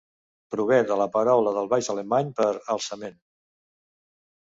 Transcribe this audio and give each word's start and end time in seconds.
Prové 0.55 0.79
de 0.91 0.97
la 1.01 1.07
paraula 1.17 1.53
del 1.59 1.71
baix 1.75 1.91
alemany 1.97 2.35
per 2.43 2.51
"alçament". 2.79 3.25